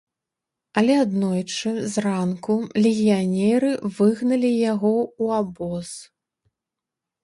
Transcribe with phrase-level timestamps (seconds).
[0.81, 2.57] Але аднойчы зранку
[2.87, 5.87] легіянеры выгналі яго ў абоз.